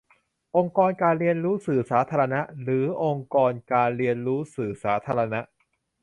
[0.55, 5.41] องค์กรการเรียนรู้สื่อสาธารณะ หรือ องค์กรการเรียนรู้สื่อสาธารณะ?